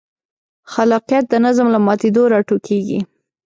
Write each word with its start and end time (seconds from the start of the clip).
خلاقیت 0.73 1.25
د 1.29 1.33
نظم 1.45 1.67
له 1.75 1.79
ماتېدو 1.85 2.21
راټوکېږي. 2.33 2.99